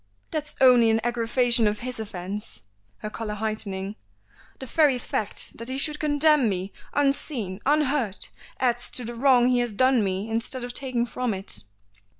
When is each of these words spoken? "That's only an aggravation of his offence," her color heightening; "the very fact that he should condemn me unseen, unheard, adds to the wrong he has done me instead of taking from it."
"That's 0.31 0.55
only 0.59 0.89
an 0.89 0.99
aggravation 1.03 1.67
of 1.67 1.81
his 1.81 1.99
offence," 1.99 2.63
her 3.03 3.09
color 3.11 3.35
heightening; 3.35 3.97
"the 4.57 4.65
very 4.65 4.97
fact 4.97 5.59
that 5.59 5.69
he 5.69 5.77
should 5.77 5.99
condemn 5.99 6.49
me 6.49 6.73
unseen, 6.91 7.59
unheard, 7.67 8.29
adds 8.59 8.89
to 8.89 9.05
the 9.05 9.13
wrong 9.13 9.47
he 9.49 9.59
has 9.59 9.71
done 9.71 10.03
me 10.03 10.27
instead 10.27 10.63
of 10.63 10.73
taking 10.73 11.05
from 11.05 11.35
it." 11.35 11.61